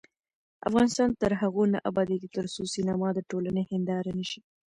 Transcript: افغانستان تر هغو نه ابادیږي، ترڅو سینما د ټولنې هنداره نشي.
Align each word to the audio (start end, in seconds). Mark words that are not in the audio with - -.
افغانستان 0.67 1.09
تر 1.21 1.31
هغو 1.41 1.63
نه 1.73 1.79
ابادیږي، 1.89 2.29
ترڅو 2.35 2.61
سینما 2.73 3.07
د 3.13 3.19
ټولنې 3.29 3.63
هنداره 3.71 4.11
نشي. 4.19 4.41